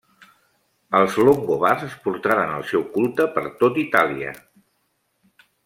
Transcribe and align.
Els 0.99 1.17
longobards 1.27 1.93
portaren 2.07 2.55
el 2.55 2.65
seu 2.71 2.87
culte 2.97 3.29
per 3.37 3.45
tot 3.63 3.79
Itàlia. 3.87 4.33